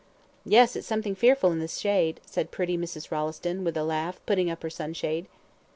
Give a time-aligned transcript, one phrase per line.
[0.47, 3.11] "Yes, it's something fearful in the shade," said pretty Mrs.
[3.11, 5.27] Rolleston, with a laugh, putting up her sunshade.